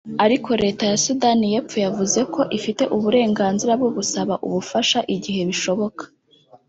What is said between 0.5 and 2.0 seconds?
leta ya Sudan y’epfo